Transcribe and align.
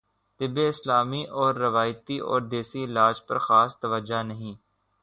طب 0.39 0.57
اسلامی 0.59 1.23
اور 1.31 1.55
روایتی 1.55 2.17
اور 2.29 2.41
دیسی 2.51 2.83
علاج 2.83 3.25
پرخاص 3.27 3.79
توجہ 3.79 4.23
نہیں 4.23 4.55